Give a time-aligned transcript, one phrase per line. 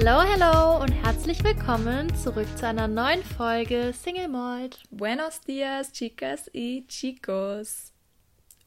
[0.00, 4.80] Hello, hello und herzlich willkommen zurück zu einer neuen Folge Single Malt.
[4.92, 7.92] Buenos dias, chicas y chicos.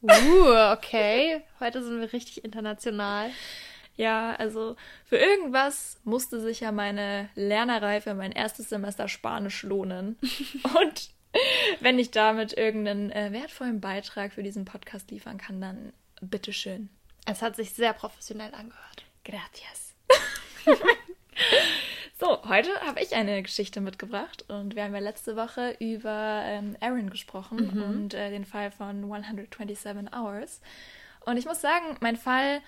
[0.02, 1.42] Uh, okay.
[1.58, 3.30] Heute sind wir richtig international.
[3.96, 4.76] Ja, also
[5.06, 10.18] für irgendwas musste sich ja meine Lernerreife, mein erstes Semester Spanisch lohnen.
[10.82, 11.12] Und
[11.80, 16.90] wenn ich damit irgendeinen äh, wertvollen Beitrag für diesen Podcast liefern kann, dann bitteschön.
[17.24, 19.06] Es hat sich sehr professionell angehört.
[19.24, 19.94] Gracias.
[22.18, 26.76] so, heute habe ich eine Geschichte mitgebracht und wir haben ja letzte Woche über ähm,
[26.80, 27.82] Aaron gesprochen Mhm.
[27.82, 30.60] und äh, den Fall von 127 Hours.
[31.24, 32.60] Und ich muss sagen, mein Fall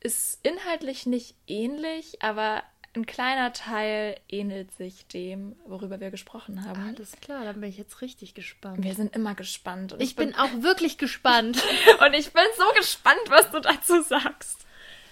[0.00, 2.62] ist inhaltlich nicht ähnlich, aber
[2.96, 6.88] ein kleiner Teil ähnelt sich dem, worüber wir gesprochen haben.
[6.88, 8.82] Alles klar, dann bin ich jetzt richtig gespannt.
[8.82, 9.92] Wir sind immer gespannt.
[9.92, 11.62] Und Ich bin auch wirklich gespannt.
[12.04, 14.66] und ich bin so gespannt, was du dazu sagst.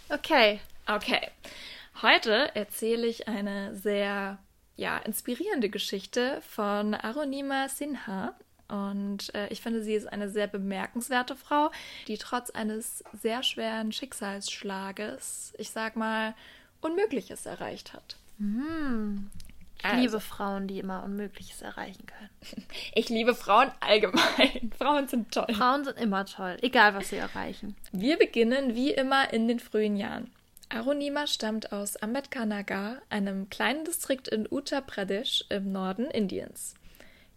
[0.09, 0.59] Okay.
[0.87, 1.20] Okay.
[2.01, 4.39] Heute erzähle ich eine sehr
[4.77, 8.35] ja, inspirierende Geschichte von Arunima Sinha.
[8.69, 11.73] Und äh, ich finde, sie ist eine sehr bemerkenswerte Frau,
[12.07, 16.35] die trotz eines sehr schweren Schicksalsschlages, ich sag mal,
[16.81, 18.17] Unmögliches erreicht hat.
[19.79, 20.01] Ich Also.
[20.01, 22.65] liebe Frauen, die immer Unmögliches erreichen können.
[22.95, 24.73] Ich liebe Frauen allgemein.
[24.79, 25.53] Frauen sind toll.
[25.53, 27.75] Frauen sind immer toll, egal was sie erreichen.
[27.91, 30.31] Wir beginnen wie immer in den frühen Jahren.
[30.70, 36.74] Arunima stammt aus Ambedkar einem kleinen Distrikt in Uttar Pradesh im Norden Indiens.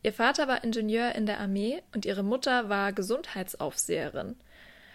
[0.03, 4.35] Ihr Vater war Ingenieur in der Armee und ihre Mutter war Gesundheitsaufseherin.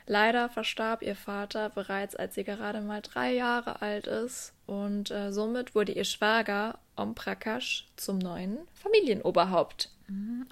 [0.07, 5.33] Leider verstarb ihr Vater bereits, als sie gerade mal drei Jahre alt ist und äh,
[5.33, 9.91] somit wurde ihr Schwager Om Prakash zum neuen Familienoberhaupt.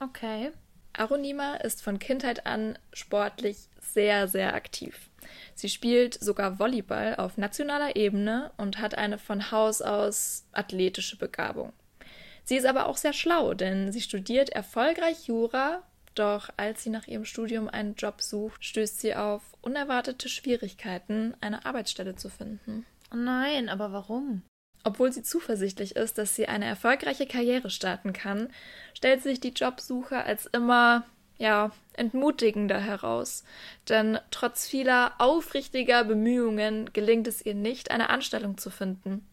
[0.01, 0.51] Okay.
[0.93, 5.11] Arunima ist von Kindheit an sportlich sehr, sehr aktiv.
[5.55, 11.73] Sie spielt sogar Volleyball auf nationaler Ebene und hat eine von Haus aus athletische Begabung.
[12.45, 15.83] Sie ist aber auch sehr schlau, denn sie studiert erfolgreich Jura,
[16.15, 21.65] doch als sie nach ihrem Studium einen Job sucht, stößt sie auf unerwartete Schwierigkeiten, eine
[21.65, 22.85] Arbeitsstelle zu finden.
[23.13, 24.43] Oh nein, aber warum?
[24.85, 28.49] Obwohl sie zuversichtlich ist, dass sie eine erfolgreiche Karriere starten kann,
[28.93, 31.07] stellt sich die Jobsuche als immer,
[31.39, 33.45] ja, entmutigender heraus.
[33.89, 39.27] Denn trotz vieler aufrichtiger Bemühungen gelingt es ihr nicht, eine Anstellung zu finden.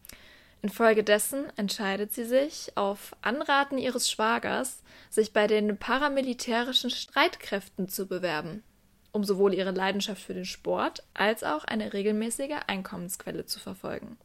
[0.62, 8.62] Infolgedessen entscheidet sie sich, auf Anraten ihres Schwagers, sich bei den paramilitärischen Streitkräften zu bewerben,
[9.10, 14.18] um sowohl ihre Leidenschaft für den Sport als auch eine regelmäßige Einkommensquelle zu verfolgen.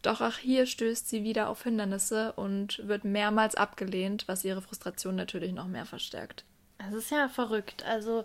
[0.00, 5.14] Doch auch hier stößt sie wieder auf Hindernisse und wird mehrmals abgelehnt, was ihre Frustration
[5.14, 6.44] natürlich noch mehr verstärkt.
[6.78, 7.84] Es ist ja verrückt.
[7.84, 8.24] Also,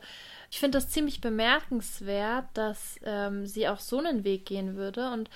[0.50, 5.12] ich finde das ziemlich bemerkenswert, dass ähm, sie auch so einen Weg gehen würde.
[5.12, 5.30] Und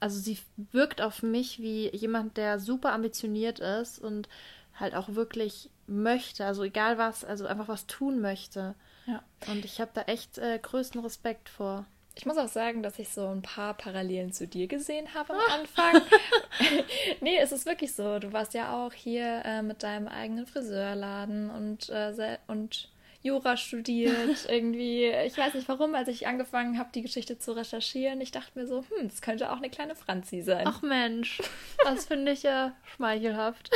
[0.00, 0.38] also sie
[0.72, 4.28] wirkt auf mich wie jemand, der super ambitioniert ist und
[4.74, 6.44] halt auch wirklich möchte.
[6.44, 8.74] Also egal was, also einfach was tun möchte.
[9.06, 9.22] Ja.
[9.48, 11.86] Und ich habe da echt äh, größten Respekt vor.
[12.18, 15.60] Ich muss auch sagen, dass ich so ein paar Parallelen zu dir gesehen habe am
[15.60, 16.02] Anfang.
[17.20, 18.18] nee, es ist wirklich so.
[18.18, 22.90] Du warst ja auch hier äh, mit deinem eigenen Friseurladen und, äh, und
[23.22, 24.46] Jura studiert.
[24.48, 28.58] Irgendwie, ich weiß nicht warum, als ich angefangen habe, die Geschichte zu recherchieren, ich dachte
[28.58, 30.66] mir so, hm, das könnte auch eine kleine Franzi sein.
[30.66, 31.40] Ach Mensch,
[31.84, 33.70] das finde ich ja schmeichelhaft.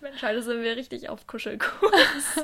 [0.00, 2.42] Mensch, heute sind wir richtig auf Kuschelkurs.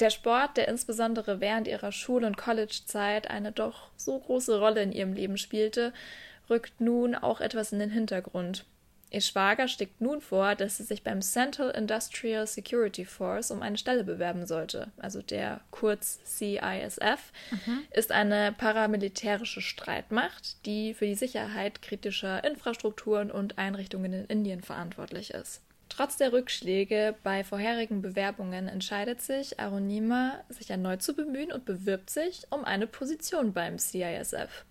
[0.00, 4.92] Der Sport, der insbesondere während ihrer Schul- und Collegezeit eine doch so große Rolle in
[4.92, 5.92] ihrem Leben spielte,
[6.50, 8.64] rückt nun auch etwas in den Hintergrund.
[9.14, 13.78] Ihr Schwager schlägt nun vor, dass sie sich beim Central Industrial Security Force um eine
[13.78, 14.90] Stelle bewerben sollte.
[14.96, 17.32] Also der kurz CISF
[17.92, 25.30] ist eine paramilitärische Streitmacht, die für die Sicherheit kritischer Infrastrukturen und Einrichtungen in Indien verantwortlich
[25.30, 25.62] ist.
[25.88, 32.10] Trotz der Rückschläge bei vorherigen Bewerbungen entscheidet sich Arunima, sich erneut zu bemühen und bewirbt
[32.10, 34.64] sich um eine Position beim CISF.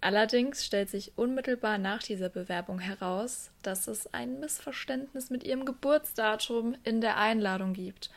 [0.00, 6.76] Allerdings stellt sich unmittelbar nach dieser Bewerbung heraus, dass es ein Missverständnis mit ihrem Geburtsdatum
[6.84, 8.10] in der Einladung gibt.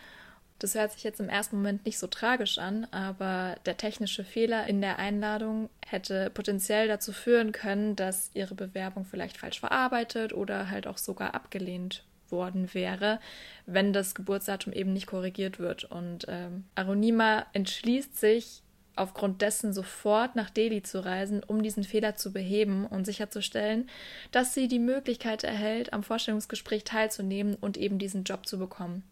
[0.59, 4.65] Das hört sich jetzt im ersten Moment nicht so tragisch an, aber der technische Fehler
[4.67, 10.71] in der Einladung hätte potenziell dazu führen können, dass ihre Bewerbung vielleicht falsch verarbeitet oder
[10.71, 13.19] halt auch sogar abgelehnt worden wäre,
[13.65, 15.85] wenn das Geburtsdatum eben nicht korrigiert wird.
[15.85, 18.63] Und ähm, Arunima entschließt sich,
[18.97, 23.89] aufgrund dessen sofort nach Delhi zu reisen, um diesen Fehler zu beheben und sicherzustellen,
[24.31, 29.03] dass sie die Möglichkeit erhält, am Vorstellungsgespräch teilzunehmen und eben diesen Job zu bekommen.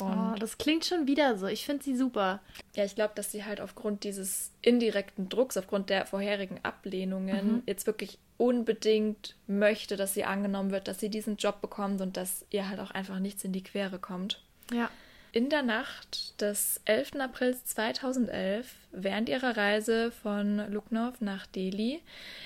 [0.00, 1.46] Oh, das klingt schon wieder so.
[1.46, 2.40] Ich finde sie super.
[2.74, 7.62] Ja, ich glaube, dass sie halt aufgrund dieses indirekten Drucks, aufgrund der vorherigen Ablehnungen, mhm.
[7.66, 12.44] jetzt wirklich unbedingt möchte, dass sie angenommen wird, dass sie diesen Job bekommt und dass
[12.50, 14.42] ihr halt auch einfach nichts in die Quere kommt.
[14.72, 14.90] Ja.
[15.32, 17.16] In der Nacht des 11.
[17.18, 22.00] April 2011, während ihrer Reise von Lucknow nach Delhi,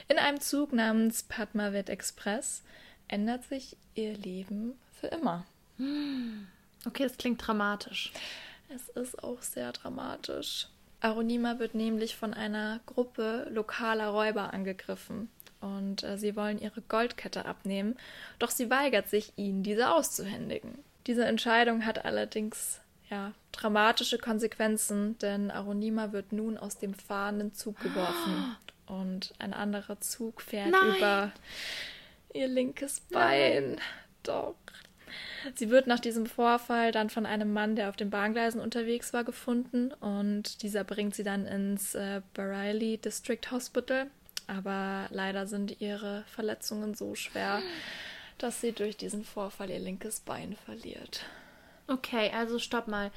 [0.08, 2.62] in einem Zug namens Padmavat Express,
[3.06, 5.44] ändert sich ihr Leben für immer.
[6.86, 8.12] Okay, es klingt dramatisch.
[8.68, 10.68] Es ist auch sehr dramatisch.
[11.00, 15.30] Aronima wird nämlich von einer Gruppe lokaler Räuber angegriffen
[15.60, 17.96] und äh, sie wollen ihre Goldkette abnehmen,
[18.38, 20.78] doch sie weigert sich, ihnen diese auszuhändigen.
[21.06, 22.80] Diese Entscheidung hat allerdings
[23.10, 30.00] ja, dramatische Konsequenzen, denn Aronima wird nun aus dem fahrenden Zug geworfen und ein anderer
[30.00, 30.96] Zug fährt Nein.
[30.96, 31.32] über
[32.34, 33.70] ihr linkes Bein.
[33.70, 33.80] Nein.
[34.24, 34.56] Doch.
[35.54, 39.24] Sie wird nach diesem Vorfall dann von einem Mann, der auf den Bahngleisen unterwegs war,
[39.24, 44.08] gefunden und dieser bringt sie dann ins äh, Bareilly District Hospital.
[44.46, 47.60] Aber leider sind ihre Verletzungen so schwer,
[48.38, 51.26] dass sie durch diesen Vorfall ihr linkes Bein verliert.
[51.86, 53.10] Okay, also stopp mal.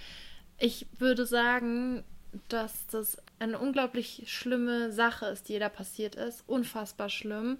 [0.59, 2.03] Ich würde sagen,
[2.49, 6.43] dass das eine unglaublich schlimme Sache ist, die da passiert ist.
[6.47, 7.57] Unfassbar schlimm.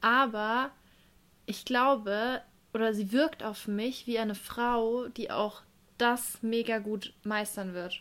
[0.00, 0.70] Aber
[1.46, 2.40] ich glaube,
[2.78, 5.62] oder sie wirkt auf mich wie eine Frau, die auch
[5.98, 8.00] das mega gut meistern wird.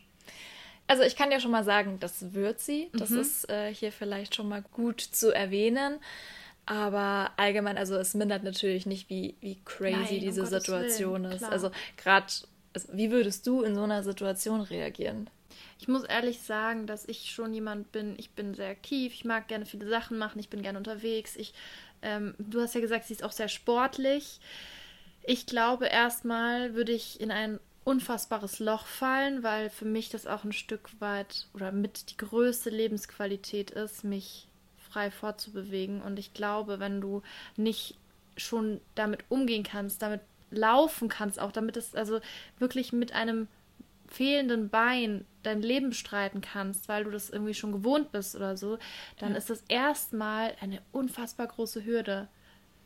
[0.87, 2.89] Also ich kann ja schon mal sagen, das wird sie.
[2.93, 3.19] Das mhm.
[3.19, 5.99] ist äh, hier vielleicht schon mal gut zu erwähnen.
[6.65, 11.31] Aber allgemein, also es mindert natürlich nicht, wie, wie crazy Nein, diese um Situation Willen,
[11.33, 11.39] ist.
[11.39, 11.51] Klar.
[11.51, 12.27] Also gerade,
[12.73, 15.29] also wie würdest du in so einer Situation reagieren?
[15.79, 19.47] Ich muss ehrlich sagen, dass ich schon jemand bin, ich bin sehr aktiv, ich mag
[19.47, 21.35] gerne viele Sachen machen, ich bin gerne unterwegs.
[21.35, 21.53] Ich,
[22.01, 24.39] ähm, du hast ja gesagt, sie ist auch sehr sportlich.
[25.23, 30.43] Ich glaube, erstmal würde ich in ein unfassbares Loch fallen, weil für mich das auch
[30.43, 34.47] ein Stück weit oder mit die größte Lebensqualität ist, mich
[34.89, 36.01] frei fortzubewegen.
[36.01, 37.21] Und ich glaube, wenn du
[37.55, 37.95] nicht
[38.35, 40.21] schon damit umgehen kannst, damit
[40.51, 42.19] laufen kannst, auch damit es also
[42.59, 43.47] wirklich mit einem
[44.07, 48.77] fehlenden Bein dein Leben bestreiten kannst, weil du das irgendwie schon gewohnt bist oder so,
[49.19, 49.37] dann ja.
[49.37, 52.27] ist das erstmal eine unfassbar große Hürde.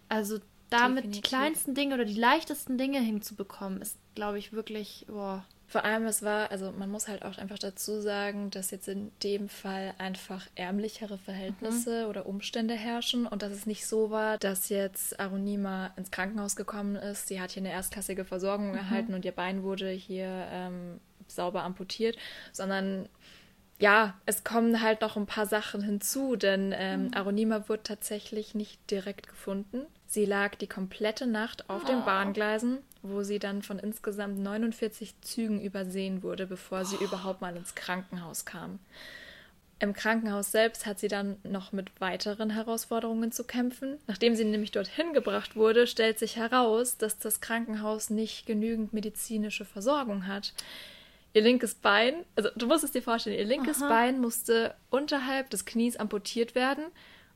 [0.09, 0.39] Also
[0.69, 1.21] damit Definitiv.
[1.21, 5.45] die kleinsten Dinge oder die leichtesten Dinge hinzubekommen, ist, glaube ich, wirklich, boah.
[5.68, 9.12] Vor allem, es war, also man muss halt auch einfach dazu sagen, dass jetzt in
[9.23, 12.09] dem Fall einfach ärmlichere Verhältnisse mhm.
[12.09, 16.95] oder Umstände herrschen und dass es nicht so war, dass jetzt Aronima ins Krankenhaus gekommen
[16.95, 17.27] ist.
[17.27, 18.77] Sie hat hier eine erstklassige Versorgung mhm.
[18.77, 21.00] erhalten und ihr Bein wurde hier ähm,
[21.31, 22.18] sauber amputiert,
[22.51, 23.07] sondern
[23.80, 27.13] ja, es kommen halt noch ein paar Sachen hinzu, denn ähm, mhm.
[27.16, 29.88] Aronima wurde tatsächlich nicht direkt gefunden.
[30.06, 31.88] Sie lag die komplette Nacht auf oh.
[31.88, 37.06] den Bahngleisen, wo sie dann von insgesamt 49 Zügen übersehen wurde, bevor sie oh.
[37.06, 38.78] überhaupt mal ins Krankenhaus kam.
[39.80, 43.98] Im Krankenhaus selbst hat sie dann noch mit weiteren Herausforderungen zu kämpfen.
[44.06, 49.66] Nachdem sie nämlich dorthin gebracht wurde, stellt sich heraus, dass das Krankenhaus nicht genügend medizinische
[49.66, 50.54] Versorgung hat.
[51.33, 53.89] Ihr linkes Bein, also du musst es dir vorstellen, ihr linkes Aha.
[53.89, 56.86] Bein musste unterhalb des Knies amputiert werden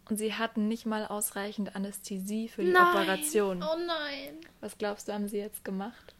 [0.09, 2.95] und sie hatten nicht mal ausreichend Anästhesie für die nein.
[2.95, 3.63] Operation.
[3.63, 4.37] Oh nein.
[4.59, 6.13] Was glaubst du, haben sie jetzt gemacht?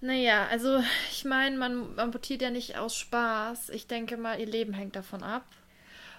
[0.00, 3.70] Naja, also ich meine, man amputiert ja nicht aus Spaß.
[3.70, 5.46] Ich denke mal, ihr Leben hängt davon ab.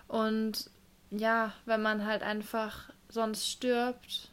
[0.07, 0.72] Und
[1.12, 4.31] ja, wenn man halt einfach sonst stirbt,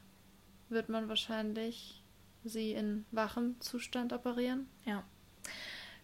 [0.71, 2.03] wird man wahrscheinlich
[2.45, 4.69] sie in wachem Zustand operieren.
[4.85, 5.05] Ja.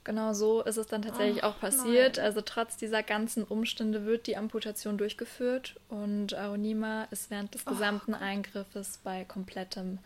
[0.09, 2.17] Genau so ist es dann tatsächlich Ach, auch passiert.
[2.17, 2.25] Nein.
[2.25, 8.15] Also trotz dieser ganzen Umstände wird die Amputation durchgeführt und Aonima ist während des gesamten
[8.15, 8.19] oh.
[8.19, 9.99] Eingriffes bei komplettem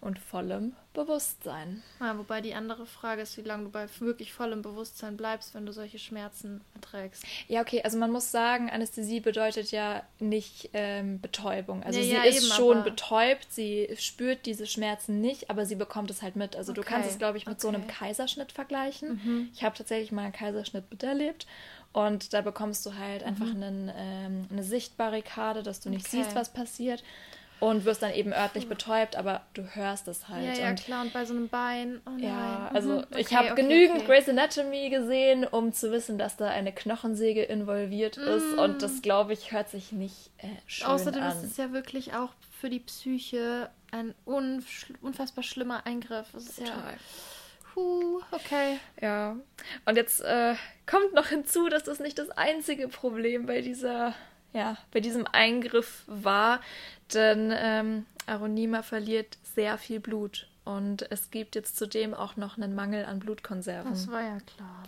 [0.00, 1.82] und vollem Bewusstsein.
[2.00, 5.66] Ja, wobei die andere Frage ist, wie lange du bei wirklich vollem Bewusstsein bleibst, wenn
[5.66, 7.24] du solche Schmerzen erträgst.
[7.48, 11.82] Ja, okay, also man muss sagen, Anästhesie bedeutet ja nicht ähm, Betäubung.
[11.82, 15.76] Also ja, sie ja, ist eben, schon betäubt, sie spürt diese Schmerzen nicht, aber sie
[15.76, 16.56] bekommt es halt mit.
[16.56, 16.80] Also okay.
[16.80, 17.62] du kannst es, glaube ich, mit okay.
[17.62, 19.20] so einem Kaiserschnitt vergleichen.
[19.22, 19.50] Mhm.
[19.52, 21.46] Ich habe tatsächlich mal einen Kaiserschnitt miterlebt.
[21.92, 23.28] Und da bekommst du halt mhm.
[23.28, 26.18] einfach einen, ähm, eine Sichtbarrikade, dass du nicht okay.
[26.18, 27.02] siehst, was passiert
[27.60, 30.44] und wirst dann eben örtlich betäubt, aber du hörst es halt.
[30.44, 32.00] Ja, ja, und, klar, und bei so einem Bein.
[32.06, 32.98] Oh ja, also mhm.
[32.98, 34.06] okay, ich habe okay, genügend okay.
[34.06, 38.20] Grey's Anatomy gesehen, um zu wissen, dass da eine Knochensäge involviert mm.
[38.20, 41.32] ist und das, glaube ich, hört sich nicht äh, schön Außerdem an.
[41.32, 46.26] ist es ja wirklich auch für die Psyche ein unfassbar schlimmer Eingriff.
[46.32, 46.74] Das ist Total.
[46.74, 46.98] ja...
[47.76, 48.78] Puh, okay.
[49.02, 49.36] Ja.
[49.84, 50.54] Und jetzt äh,
[50.86, 54.14] kommt noch hinzu, dass das nicht das einzige Problem bei dieser
[54.56, 56.60] ja, bei diesem Eingriff war,
[57.12, 60.48] denn ähm, Aronima verliert sehr viel Blut.
[60.64, 63.92] und es gibt jetzt zudem auch noch einen Mangel an Blutkonserven.
[63.92, 64.82] Das war ja klar.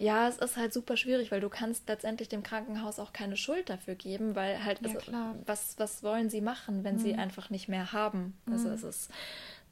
[0.00, 3.68] Ja, es ist halt super schwierig, weil du kannst letztendlich dem Krankenhaus auch keine Schuld
[3.70, 7.68] dafür geben, weil halt, Ja, also, was, was wollen sie machen, wenn sie einfach nicht
[7.68, 8.36] mehr haben?
[8.50, 9.10] Also es ist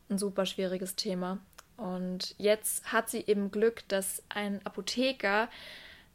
[0.08, 1.38] ein super schwieriges Thema.
[1.76, 5.48] Und jetzt hat sie eben Glück, dass ein Apotheker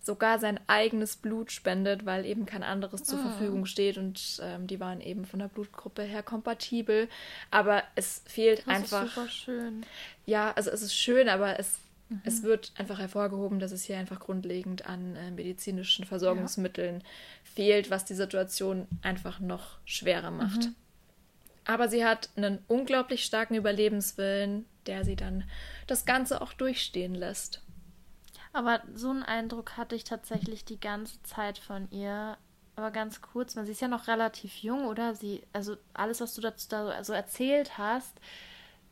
[0.02, 4.80] sogar sein eigenes Blut spendet, weil eben kein anderes zur Verfügung steht und ähm, die
[4.80, 7.08] waren eben von der Blutgruppe her kompatibel.
[7.52, 9.86] Aber es fehlt Das einfach ist super schön.
[10.26, 11.78] ja, also es ist schön, aber es,
[12.24, 17.04] es wird einfach hervorgehoben, dass es hier einfach grundlegend an äh, medizinischen Versorgungsmitteln
[17.44, 20.70] fehlt, was die Situation einfach noch schwerer macht.
[21.66, 25.44] Aber sie hat einen unglaublich starken Überlebenswillen, der sie dann
[25.86, 27.62] das Ganze auch durchstehen lässt.
[28.54, 32.38] Aber so einen Eindruck hatte ich tatsächlich die ganze Zeit von ihr.
[32.76, 35.16] Aber ganz kurz, man, sie ist ja noch relativ jung, oder?
[35.16, 38.14] Sie, also alles, was du dazu da so erzählt hast,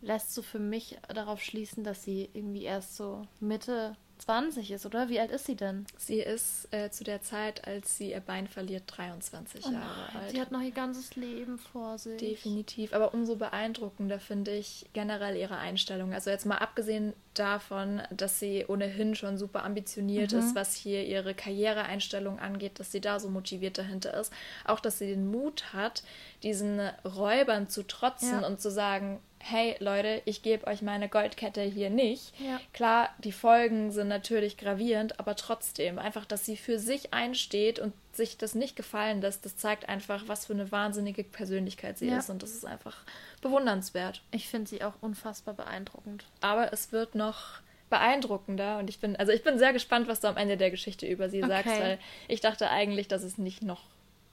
[0.02, 5.10] lässt so für mich darauf schließen, dass sie irgendwie erst so Mitte 20 ist, oder?
[5.10, 5.86] Wie alt ist sie denn?
[5.98, 9.76] Sie ist äh, zu der Zeit, als sie ihr Bein verliert, 23 Jahre
[10.14, 10.26] alt.
[10.28, 12.18] Oh Sie hat noch ihr ganzes Leben vor sich.
[12.20, 16.14] Definitiv, aber umso beeindruckender finde ich generell ihre Einstellung.
[16.14, 21.34] Also jetzt mal abgesehen davon, dass sie ohnehin schon super ambitioniert ist, was hier ihre
[21.34, 24.34] Karriereeinstellung angeht, dass sie da so motiviert dahinter ist,
[24.66, 26.04] auch dass sie den Mut hat,
[26.44, 28.48] diesen Räubern zu trotzen Ja.
[28.48, 32.34] und zu sagen, hey Leute, ich gebe euch meine Goldkette hier nicht.
[32.40, 32.60] Ja.
[32.74, 37.94] Klar, die Folgen sind natürlich gravierend, aber trotzdem, einfach, dass sie für sich einsteht und
[38.14, 42.18] sich das nicht gefallen lässt, das zeigt einfach, was für eine wahnsinnige Persönlichkeit sie Ja.
[42.20, 42.98] ist und das ist einfach
[43.42, 44.22] bewundernswert.
[44.32, 46.26] Ich finde sie auch unfassbar beeindruckend.
[46.42, 50.28] Aber es wird noch beeindruckender und ich bin, also ich bin sehr gespannt, was du
[50.28, 51.82] am Ende der Geschichte über sie sagst, Okay.
[51.82, 53.82] weil ich dachte eigentlich, dass es nicht noch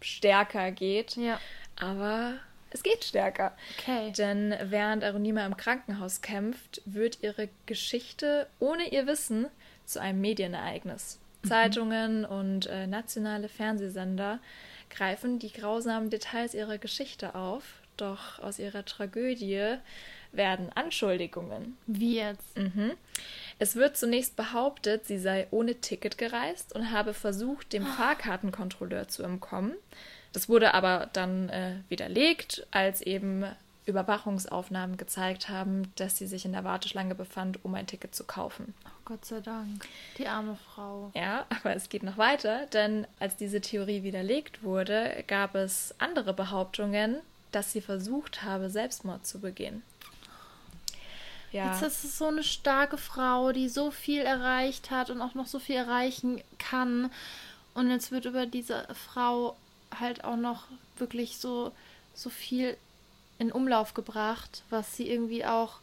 [0.02, 1.40] stärker geht, Ja.
[1.80, 2.34] aber
[2.70, 3.56] es geht stärker.
[3.78, 4.12] Okay.
[4.12, 9.46] Denn während Aronima im Krankenhaus kämpft, wird ihre Geschichte ohne ihr Wissen
[9.84, 11.18] zu einem Medienereignis.
[11.46, 14.40] Zeitungen und äh, nationale Fernsehsender
[14.90, 17.62] greifen die grausamen Details ihrer Geschichte auf,
[17.96, 19.76] doch aus ihrer Tragödie
[20.32, 21.76] werden Anschuldigungen.
[21.86, 22.56] Wie jetzt?
[22.58, 22.92] Mhm.
[23.58, 29.22] Es wird zunächst behauptet, sie sei ohne Ticket gereist und habe versucht, dem Fahrkartenkontrolleur zu
[29.22, 29.74] entkommen.
[30.36, 33.46] Das wurde aber dann äh, widerlegt, als eben
[33.86, 38.74] Überwachungsaufnahmen gezeigt haben, dass sie sich in der Warteschlange befand, um ein Ticket zu kaufen.
[38.84, 39.86] Oh, Gott sei Dank.
[40.18, 41.10] Die arme Frau.
[41.14, 46.34] Ja, aber es geht noch weiter, denn als diese Theorie widerlegt wurde, gab es andere
[46.34, 47.16] Behauptungen,
[47.50, 49.82] dass sie versucht habe, Selbstmord zu begehen.
[51.50, 51.72] Ja.
[51.72, 55.46] Jetzt ist es so eine starke Frau, die so viel erreicht hat und auch noch
[55.46, 57.10] so viel erreichen kann.
[57.72, 59.56] Und jetzt wird über diese Frau
[60.00, 60.64] halt auch noch
[60.98, 61.72] wirklich so,
[62.14, 62.76] so viel
[63.38, 65.74] in Umlauf gebracht, was sie irgendwie auch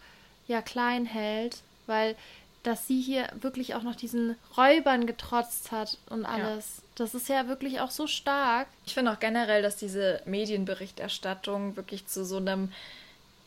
[0.47, 2.15] ja klein hält, weil
[2.63, 6.81] dass sie hier wirklich auch noch diesen Räubern getrotzt hat und alles.
[6.95, 8.67] Das ist ja wirklich auch so stark.
[8.85, 12.71] Ich finde auch generell, dass diese Medienberichterstattung wirklich zu so einem,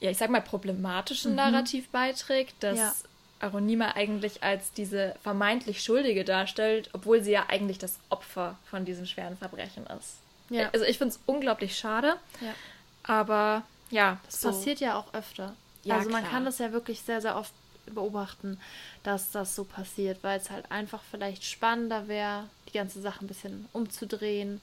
[0.01, 2.79] ja, ich sag mal, problematischen Narrativ beiträgt, dass Mhm.
[2.79, 2.95] Ja.
[3.39, 9.07] Aronima eigentlich als diese vermeintlich Schuldige darstellt, obwohl sie ja eigentlich das Opfer von diesem
[9.07, 10.17] schweren Verbrechen ist.
[10.51, 10.69] Ja.
[10.73, 12.55] Also ich finde es unglaublich schade, Ja.
[13.03, 14.49] aber ja, Das so.
[14.51, 15.55] passiert ja auch öfter.
[15.85, 16.33] Ja, also man klar.
[16.33, 17.53] kann das ja wirklich sehr, sehr oft
[17.87, 18.59] beobachten,
[19.05, 23.29] dass das so passiert, weil es halt einfach vielleicht spannender wäre, die ganze Sache ein
[23.29, 24.61] bisschen umzudrehen.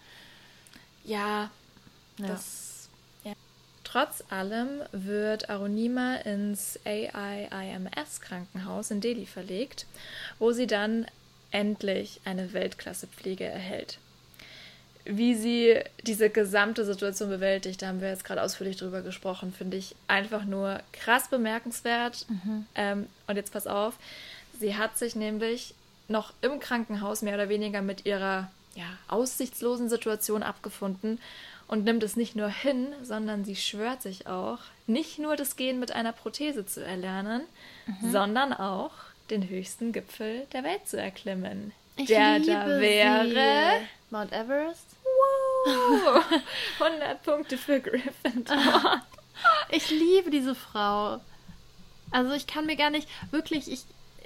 [1.06, 1.50] Ja,
[2.18, 2.28] Ja.
[2.28, 2.90] das.
[3.24, 3.32] Ja.
[3.86, 9.86] Trotz allem wird Aronima ins AIIMS-Krankenhaus in Delhi verlegt,
[10.40, 11.06] wo sie dann
[11.52, 13.98] endlich eine Weltklassepflege erhält.
[15.06, 19.78] Wie sie diese gesamte Situation bewältigt, da haben wir jetzt gerade ausführlich drüber gesprochen, finde
[19.78, 22.26] ich einfach nur krass bemerkenswert.
[22.76, 23.96] Ähm, und jetzt pass auf,
[24.60, 25.76] sie hat sich nämlich
[26.08, 31.20] noch im Krankenhaus mehr oder weniger mit ihrer ja, aussichtslosen Situation abgefunden
[31.68, 35.80] und nimmt es nicht nur hin, sondern sie schwört sich auch, nicht nur das Gehen
[35.80, 37.42] mit einer Prothese zu erlernen,
[38.12, 38.92] sondern auch
[39.30, 41.72] den höchsten Gipfel der Welt zu erklimmen.
[41.96, 43.80] Ich der da wäre.
[43.80, 43.88] sie.
[44.10, 44.86] Mount Everest.
[45.66, 46.24] Wow!
[46.80, 49.02] 100 Punkte für Gryffindor.
[49.70, 51.20] Ich liebe diese Frau.
[52.12, 53.84] Also ich kann mir gar nicht wirklich, ich,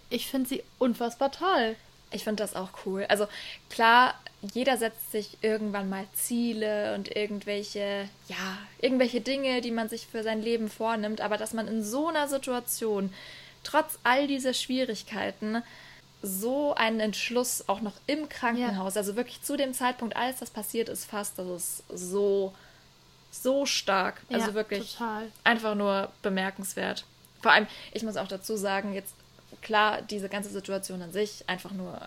[0.10, 1.76] ich finde sie unfassbar toll.
[2.12, 3.06] Ich finde das auch cool.
[3.10, 3.28] Also
[3.70, 4.14] klar,
[4.54, 10.22] jeder setzt sich irgendwann mal Ziele und irgendwelche, ja, irgendwelche Dinge, die man sich für
[10.22, 13.14] sein Leben vornimmt, aber dass man in so einer Situation,
[13.64, 15.64] trotz all dieser Schwierigkeiten,
[16.22, 20.90] so einen Entschluss auch noch im Krankenhaus, also wirklich zu dem Zeitpunkt, als das passiert
[20.90, 22.54] ist, fast, das ist so,
[23.32, 24.22] so stark.
[24.32, 25.32] Also Ja, wirklich total.
[25.44, 27.06] einfach nur bemerkenswert.
[27.42, 29.14] Vor allem, ich muss auch dazu sagen, jetzt
[29.62, 32.02] klar, diese ganze Situation an sich einfach nur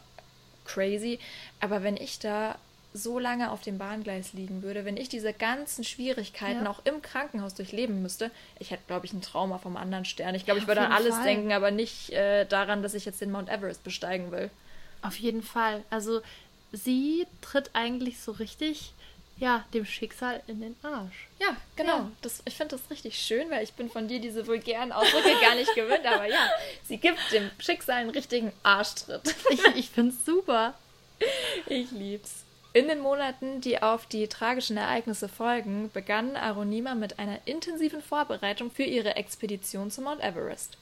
[0.64, 1.19] crazy,
[1.61, 2.57] aber wenn ich da
[2.92, 6.70] so lange auf dem Bahngleis liegen würde, wenn ich diese ganzen Schwierigkeiten ja.
[6.70, 10.35] auch im Krankenhaus durchleben müsste, ich hätte, glaube ich, ein Trauma vom anderen Stern.
[10.35, 11.25] Ich glaube, ja, ich würde an alles Fall.
[11.25, 14.50] denken, aber nicht äh, daran, dass ich jetzt den Mount Everest besteigen will.
[15.02, 15.85] Auf jeden Fall.
[15.90, 16.20] Also
[16.73, 18.92] sie tritt eigentlich so richtig
[19.40, 21.28] ja, dem Schicksal in den Arsch.
[21.40, 21.97] Ja, genau.
[21.97, 22.12] Ja.
[22.20, 25.54] Das, ich finde das richtig schön, weil ich bin von dir diese vulgären Ausdrücke gar
[25.54, 26.50] nicht gewöhnt, aber ja,
[26.87, 29.35] sie gibt dem Schicksal einen richtigen Arschtritt.
[29.50, 30.75] Ich, ich finde es super.
[31.66, 32.44] Ich lieb's.
[32.73, 38.71] In den Monaten, die auf die tragischen Ereignisse folgen, begann Aronima mit einer intensiven Vorbereitung
[38.71, 40.79] für ihre Expedition zum Mount Everest.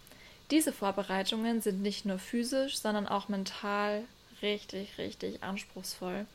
[0.51, 4.05] Diese Vorbereitungen sind nicht nur physisch, sondern auch mental
[4.43, 6.27] richtig, richtig anspruchsvoll.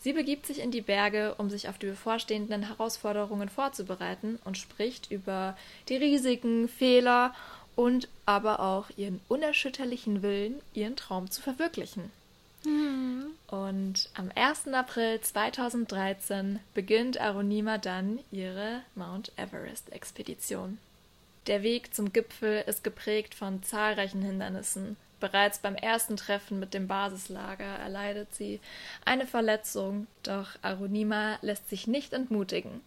[0.00, 5.10] Sie begibt sich in die Berge, um sich auf die bevorstehenden Herausforderungen vorzubereiten und spricht
[5.10, 5.56] über
[5.88, 7.34] die Risiken, Fehler
[7.74, 12.10] und aber auch ihren unerschütterlichen Willen, ihren Traum zu verwirklichen.
[12.66, 14.68] Und am 1.
[14.68, 20.78] April 2013 beginnt Aronima dann ihre Mount Everest-Expedition.
[21.46, 24.96] Der Weg zum Gipfel ist geprägt von zahlreichen Hindernissen.
[25.20, 28.60] Bereits beim ersten Treffen mit dem Basislager erleidet sie
[29.04, 32.80] eine Verletzung, doch Aronima lässt sich nicht entmutigen.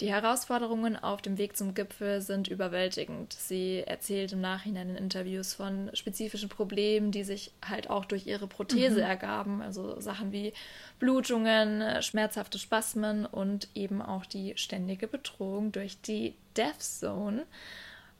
[0.00, 3.32] Die Herausforderungen auf dem Weg zum Gipfel sind überwältigend.
[3.32, 8.46] Sie erzählt im Nachhinein in Interviews von spezifischen Problemen, die sich halt auch durch ihre
[8.46, 9.06] Prothese mhm.
[9.06, 9.62] ergaben.
[9.62, 10.52] Also Sachen wie
[10.98, 17.46] Blutungen, schmerzhafte Spasmen und eben auch die ständige Bedrohung durch die Death Zone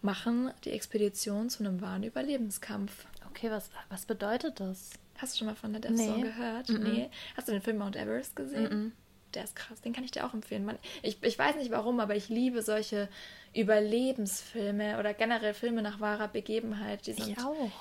[0.00, 3.06] machen die Expedition zu einem wahren Überlebenskampf.
[3.28, 4.92] Okay, was, was bedeutet das?
[5.18, 6.06] Hast du schon mal von der Death nee.
[6.06, 6.68] Zone gehört?
[6.70, 6.88] Mm -mm.
[6.88, 7.10] Nee.
[7.36, 8.86] Hast du den Film Mount Everest gesehen?
[8.86, 8.92] Mm
[9.36, 10.64] der ist krass, den kann ich dir auch empfehlen.
[10.64, 13.08] Man, ich, ich weiß nicht warum, aber ich liebe solche
[13.56, 17.06] Überlebensfilme oder generell Filme nach wahrer Begebenheit.
[17.06, 17.36] Die sind.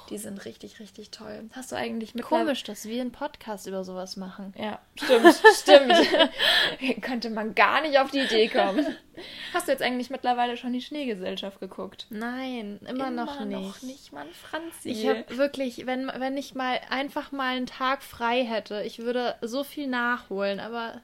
[0.10, 1.50] Die sind richtig, richtig toll.
[1.52, 4.54] Hast du eigentlich mit Komisch, dass wir einen Podcast über sowas machen.
[4.58, 7.02] Ja, stimmt, stimmt.
[7.02, 8.86] Könnte man gar nicht auf die Idee kommen.
[9.54, 12.08] Hast du jetzt eigentlich mittlerweile schon die Schneegesellschaft geguckt?
[12.10, 13.60] Nein, immer, immer noch nicht.
[13.60, 14.90] noch nicht, Mann, Franzi.
[14.90, 19.36] Ich habe wirklich, wenn, wenn ich mal einfach mal einen Tag frei hätte, ich würde
[19.42, 21.02] so viel nachholen, aber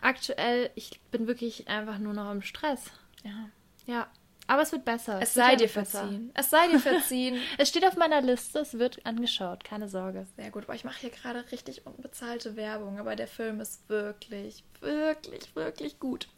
[0.00, 2.90] aktuell, ich bin wirklich einfach nur noch im Stress.
[3.24, 3.48] Ja.
[3.86, 4.08] Ja,
[4.46, 5.20] aber es wird besser.
[5.20, 6.30] Es, es sei dir verziehen.
[6.34, 7.40] Es sei dir verziehen.
[7.58, 10.26] es steht auf meiner Liste, es wird angeschaut, keine Sorge.
[10.36, 14.64] Sehr gut, aber ich mache hier gerade richtig unbezahlte Werbung, aber der Film ist wirklich,
[14.80, 16.28] wirklich, wirklich gut.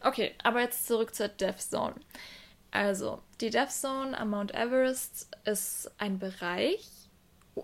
[0.00, 1.94] Okay, aber jetzt zurück zur Death Zone.
[2.72, 6.88] Also, die Death Zone am Mount Everest ist ein Bereich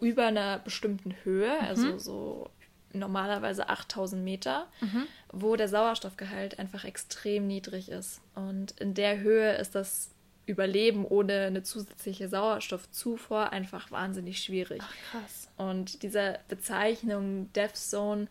[0.00, 1.66] über einer bestimmten Höhe, mhm.
[1.66, 2.50] also so
[2.92, 5.06] normalerweise 8000 Meter, mhm.
[5.32, 8.20] wo der Sauerstoffgehalt einfach extrem niedrig ist.
[8.34, 10.10] Und in der Höhe ist das
[10.46, 14.80] Überleben ohne eine zusätzliche Sauerstoffzufuhr einfach wahnsinnig schwierig.
[14.82, 15.48] Ach, krass.
[15.58, 18.28] Und diese Bezeichnung Death Zone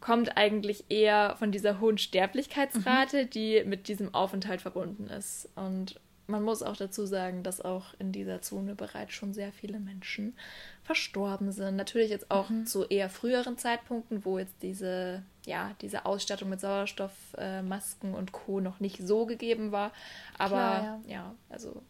[0.00, 3.30] kommt eigentlich eher von dieser hohen Sterblichkeitsrate, mhm.
[3.30, 5.48] die mit diesem Aufenthalt verbunden ist.
[5.56, 9.80] Und man muss auch dazu sagen, dass auch in dieser Zone bereits schon sehr viele
[9.80, 10.36] Menschen
[10.82, 11.76] verstorben sind.
[11.76, 12.66] Natürlich jetzt auch mhm.
[12.66, 18.60] zu eher früheren Zeitpunkten, wo jetzt diese, ja, diese Ausstattung mit Sauerstoffmasken äh, und Co.
[18.60, 19.90] noch nicht so gegeben war.
[20.36, 21.14] Aber Klar, ja.
[21.14, 21.34] ja.
[21.48, 21.82] also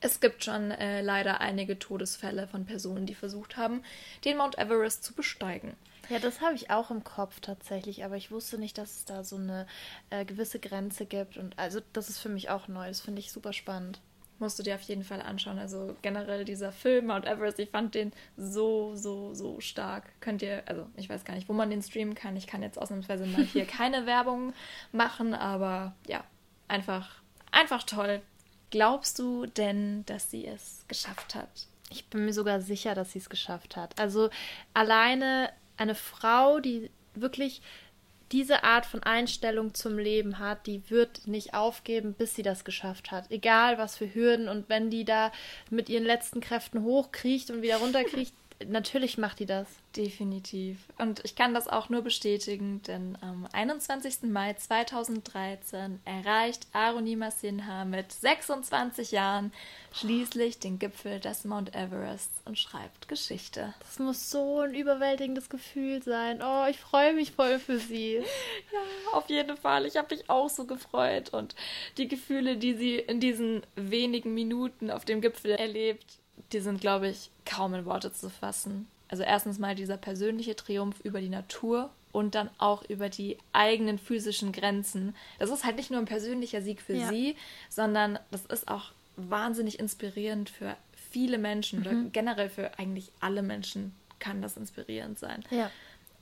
[0.00, 3.82] es gibt schon äh, leider einige Todesfälle von Personen, die versucht haben,
[4.24, 5.74] den Mount Everest zu besteigen.
[6.08, 9.24] Ja, das habe ich auch im Kopf tatsächlich, aber ich wusste nicht, dass es da
[9.24, 9.66] so eine
[10.10, 11.36] äh, gewisse Grenze gibt.
[11.36, 12.86] Und also das ist für mich auch neu.
[12.86, 14.00] Das finde ich super spannend.
[14.38, 15.58] Musst du dir auf jeden Fall anschauen.
[15.58, 20.04] Also generell dieser Film Mount Everest, ich fand den so, so, so stark.
[20.20, 22.36] Könnt ihr, also ich weiß gar nicht, wo man den streamen kann.
[22.36, 24.52] Ich kann jetzt ausnahmsweise mal hier keine Werbung
[24.92, 26.22] machen, aber ja,
[26.68, 28.20] einfach, einfach toll.
[28.70, 31.66] Glaubst du denn, dass sie es geschafft hat?
[31.88, 33.98] Ich bin mir sogar sicher, dass sie es geschafft hat.
[33.98, 34.28] Also
[34.74, 37.62] alleine eine Frau, die wirklich
[38.32, 43.12] diese Art von Einstellung zum Leben hat, die wird nicht aufgeben, bis sie das geschafft
[43.12, 43.30] hat.
[43.30, 45.30] Egal was für Hürden und wenn die da
[45.70, 48.34] mit ihren letzten Kräften hochkriecht und wieder runterkriecht,
[48.64, 49.66] Natürlich macht die das.
[49.96, 50.78] Definitiv.
[50.98, 54.22] Und ich kann das auch nur bestätigen, denn am 21.
[54.30, 59.52] Mai 2013 erreicht Arunima Sinha mit 26 Jahren
[59.92, 63.74] schließlich den Gipfel des Mount Everest und schreibt Geschichte.
[63.80, 66.42] Das muss so ein überwältigendes Gefühl sein.
[66.42, 68.16] Oh, ich freue mich voll für sie.
[68.72, 69.86] ja, auf jeden Fall.
[69.86, 71.30] Ich habe mich auch so gefreut.
[71.30, 71.54] Und
[71.96, 76.18] die Gefühle, die sie in diesen wenigen Minuten auf dem Gipfel erlebt,
[76.52, 78.88] die sind, glaube ich, kaum in Worte zu fassen.
[79.08, 83.98] Also erstens mal dieser persönliche Triumph über die Natur und dann auch über die eigenen
[83.98, 85.14] physischen Grenzen.
[85.38, 87.08] Das ist halt nicht nur ein persönlicher Sieg für ja.
[87.08, 87.36] sie,
[87.68, 90.76] sondern das ist auch wahnsinnig inspirierend für
[91.10, 91.86] viele Menschen mhm.
[91.86, 95.44] oder generell für eigentlich alle Menschen kann das inspirierend sein.
[95.50, 95.70] Ja.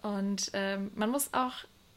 [0.02, 1.54] Und ähm, man muss auch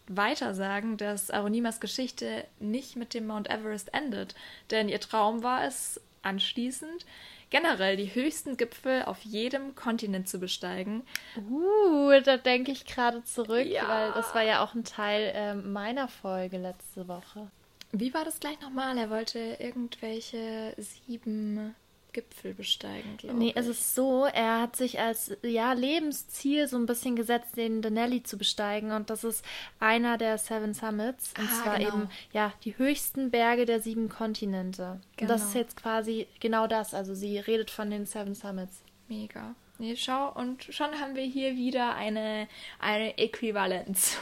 [0.07, 4.35] weiter sagen, dass Aronimas Geschichte nicht mit dem Mount Everest endet,
[4.71, 7.05] denn ihr Traum war es anschließend
[7.49, 11.03] generell die höchsten Gipfel auf jedem Kontinent zu besteigen.
[11.49, 13.87] Uh, da denke ich gerade zurück, ja.
[13.87, 17.49] weil das war ja auch ein Teil äh, meiner Folge letzte Woche.
[17.91, 18.97] Wie war das gleich nochmal?
[18.97, 21.73] Er wollte irgendwelche sieben
[22.17, 23.55] Gipfel besteigen, glaube nee, ich.
[23.55, 27.83] Nee, es ist so, er hat sich als ja, Lebensziel so ein bisschen gesetzt, den
[27.83, 28.91] Denali zu besteigen.
[28.91, 29.45] Und das ist
[29.79, 31.35] einer der Seven Summits.
[31.37, 31.89] Und ah, zwar genau.
[31.89, 34.99] eben ja die höchsten Berge der sieben Kontinente.
[35.15, 35.21] Genau.
[35.21, 35.63] Und das ist genau.
[35.63, 36.95] jetzt quasi genau das.
[36.95, 38.81] Also sie redet von den Seven Summits.
[39.07, 39.53] Mega.
[39.77, 42.47] Nee, schau, und schon haben wir hier wieder eine,
[42.79, 44.17] eine Äquivalenz.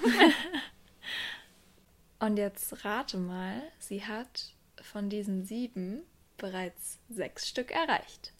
[2.19, 6.01] und jetzt rate mal, sie hat von diesen sieben
[6.37, 8.31] bereits sechs Stück erreicht.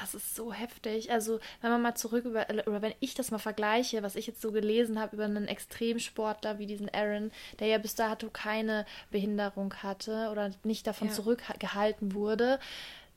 [0.00, 1.10] Das ist so heftig.
[1.10, 4.40] Also, wenn man mal zurück über, oder wenn ich das mal vergleiche, was ich jetzt
[4.40, 9.74] so gelesen habe über einen Extremsportler wie diesen Aaron, der ja bis dato keine Behinderung
[9.82, 11.14] hatte oder nicht davon ja.
[11.14, 12.60] zurückgehalten wurde,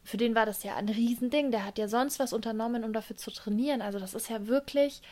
[0.04, 1.52] für den war das ja ein Riesending.
[1.52, 3.84] Der hat ja sonst was unternommen, um dafür zu trainieren.
[3.84, 5.04] Also, das ist ja wirklich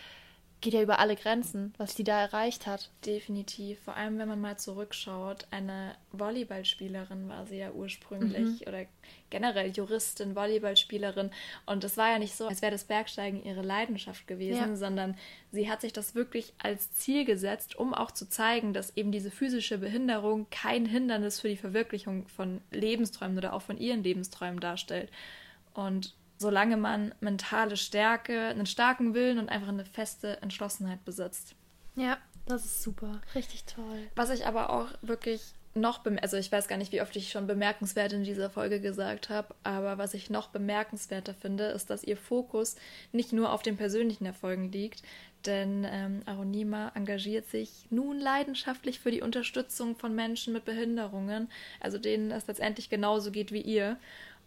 [0.61, 2.91] geht ja über alle Grenzen, was die da erreicht hat.
[3.05, 3.79] Definitiv.
[3.79, 5.47] Vor allem, wenn man mal zurückschaut.
[5.51, 8.67] Eine Volleyballspielerin war sie ja ursprünglich mhm.
[8.67, 8.85] oder
[9.29, 11.31] generell Juristin, Volleyballspielerin.
[11.65, 14.75] Und es war ja nicht so, als wäre das Bergsteigen ihre Leidenschaft gewesen, ja.
[14.75, 15.15] sondern
[15.51, 19.31] sie hat sich das wirklich als Ziel gesetzt, um auch zu zeigen, dass eben diese
[19.31, 25.09] physische Behinderung kein Hindernis für die Verwirklichung von Lebensträumen oder auch von ihren Lebensträumen darstellt.
[25.73, 31.53] Und solange man mentale Stärke, einen starken Willen und einfach eine feste Entschlossenheit besitzt.
[31.95, 33.21] Ja, das ist super.
[33.35, 34.07] Richtig toll.
[34.15, 37.45] Was ich aber auch wirklich noch, also ich weiß gar nicht, wie oft ich schon
[37.45, 42.17] bemerkenswert in dieser Folge gesagt habe, aber was ich noch bemerkenswerter finde, ist, dass ihr
[42.17, 42.75] Fokus
[43.11, 45.03] nicht nur auf den persönlichen Erfolgen liegt,
[45.45, 51.49] denn ähm, Aronima engagiert sich nun leidenschaftlich für die Unterstützung von Menschen mit Behinderungen,
[51.79, 53.97] also denen es letztendlich genauso geht wie ihr.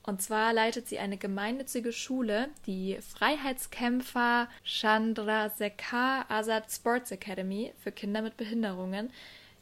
[0.05, 7.93] Und zwar leitet sie eine gemeinnützige Schule, die Freiheitskämpfer Chandra Sekar Azad Sports Academy für
[7.93, 9.11] Kinder mit Behinderungen,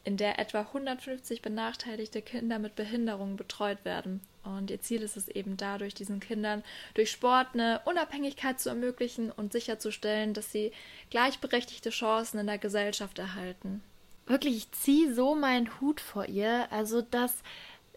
[0.02, 4.22] in der etwa 150 benachteiligte Kinder mit Behinderungen betreut werden.
[4.42, 9.30] Und ihr Ziel ist es eben dadurch, diesen Kindern durch Sport eine Unabhängigkeit zu ermöglichen
[9.30, 10.72] und sicherzustellen, dass sie
[11.10, 13.82] gleichberechtigte Chancen in der Gesellschaft erhalten.
[14.26, 16.70] Wirklich, ich ziehe so meinen Hut vor ihr.
[16.70, 17.34] Also, dass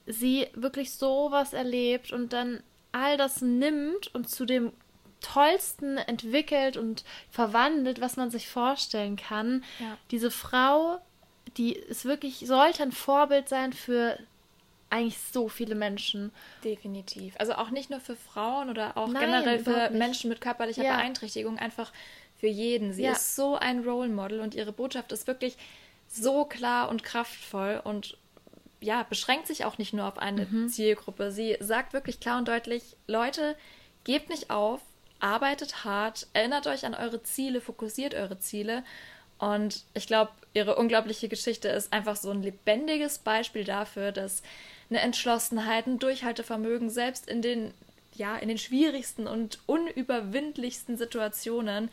[0.06, 2.62] sie wirklich sowas erlebt und dann
[2.92, 4.72] all das nimmt und zu dem
[5.22, 9.64] Tollsten entwickelt und verwandelt, was man sich vorstellen kann.
[9.80, 9.98] Ja.
[10.12, 11.00] Diese Frau,
[11.58, 14.20] die ist wirklich, sollte ein Vorbild sein für
[14.90, 16.32] eigentlich so viele Menschen.
[16.64, 17.34] Definitiv.
[17.40, 20.98] Also auch nicht nur für Frauen oder auch Nein, generell für Menschen mit körperlicher ja.
[20.98, 21.92] Beeinträchtigung, einfach
[22.38, 22.94] für jeden.
[22.94, 23.14] Sie ja.
[23.14, 25.58] ist so ein Role Model und ihre Botschaft ist wirklich
[26.10, 28.18] so klar und kraftvoll und
[28.84, 30.70] ja, beschränkt sich auch nicht nur auf eine mhm.
[30.70, 31.32] Zielgruppe.
[31.32, 33.56] Sie sagt wirklich klar und deutlich, Leute,
[34.04, 34.82] gebt nicht auf,
[35.20, 38.84] arbeitet hart, erinnert euch an eure Ziele, fokussiert eure Ziele.
[39.40, 44.44] Und ich glaube, ihre unglaubliche Geschichte ist einfach so ein lebendiges Beispiel dafür, dass
[44.90, 47.74] eine Entschlossenheit, ein Durchhaltevermögen selbst in den
[48.16, 51.90] ja, in den schwierigsten und unüberwindlichsten Situationen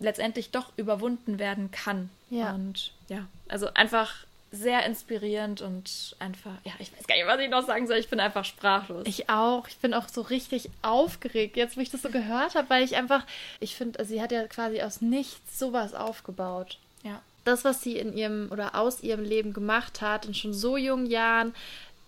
[0.00, 2.10] letztendlich doch überwunden werden kann.
[2.30, 2.52] Ja.
[2.52, 7.50] Und ja, also einfach sehr inspirierend und einfach, ja, ich weiß gar nicht, was ich
[7.50, 7.98] noch sagen soll.
[7.98, 9.06] Ich bin einfach sprachlos.
[9.06, 9.68] Ich auch.
[9.68, 12.96] Ich bin auch so richtig aufgeregt, jetzt wo ich das so gehört habe, weil ich
[12.96, 13.24] einfach,
[13.60, 16.78] ich finde, sie hat ja quasi aus nichts sowas aufgebaut.
[17.04, 17.22] Ja.
[17.44, 21.06] Das, was sie in ihrem oder aus ihrem Leben gemacht hat, in schon so jungen
[21.06, 21.54] Jahren,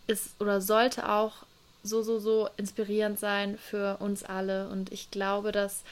[0.09, 1.33] ist oder sollte auch
[1.85, 4.69] so, so, so inspirierend sein für uns alle.
[4.69, 5.85] Und ich glaube, dass,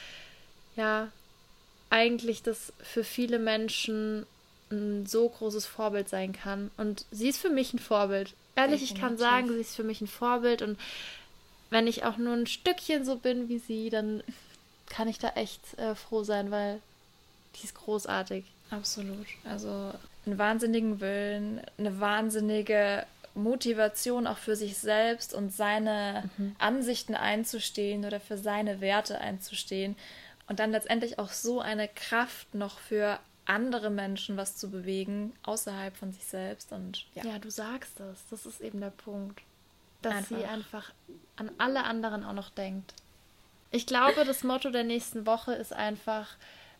[0.75, 1.07] ja,
[1.89, 4.25] eigentlich das für viele Menschen
[4.71, 6.71] ein so großes Vorbild sein kann.
[6.77, 8.33] Und sie ist für mich ein Vorbild.
[8.55, 10.61] Ehrlich, ich kann sagen, sie ist für mich ein Vorbild.
[10.61, 10.79] Und
[11.69, 14.23] wenn ich auch nur ein Stückchen so bin wie sie, dann
[14.87, 16.79] kann ich da echt äh, froh sein, weil
[17.55, 18.45] die ist großartig.
[18.69, 19.27] Absolut.
[19.43, 19.93] Also
[20.25, 26.55] einen wahnsinnigen Willen, eine wahnsinnige Motivation auch für sich selbst und seine mhm.
[26.59, 29.95] Ansichten einzustehen oder für seine Werte einzustehen
[30.47, 35.95] und dann letztendlich auch so eine Kraft noch für andere Menschen was zu bewegen, außerhalb
[35.95, 36.71] von sich selbst.
[36.71, 38.25] Und ja, ja du sagst das.
[38.29, 39.41] Das ist eben der Punkt.
[40.01, 40.37] Dass einfach.
[40.37, 40.93] sie einfach
[41.35, 42.93] an alle anderen auch noch denkt.
[43.69, 46.35] Ich glaube, das Motto der nächsten Woche ist einfach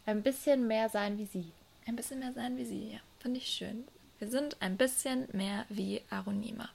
[0.05, 1.51] ein bisschen mehr sein wie sie.
[1.87, 2.99] Ein bisschen mehr sein wie sie, ja.
[3.19, 3.85] Finde ich schön.
[4.19, 6.69] Wir sind ein bisschen mehr wie Aronima.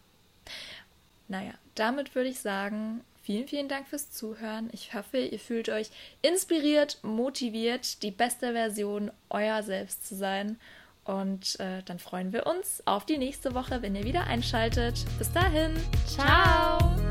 [1.28, 4.70] Naja, damit würde ich sagen, vielen, vielen Dank fürs Zuhören.
[4.72, 5.90] Ich hoffe, ihr fühlt euch
[6.22, 10.58] inspiriert, motiviert, die beste Version euer Selbst zu sein.
[11.04, 15.04] Und äh, dann freuen wir uns auf die nächste Woche, wenn ihr wieder einschaltet.
[15.18, 15.74] Bis dahin.
[16.06, 17.05] Ciao.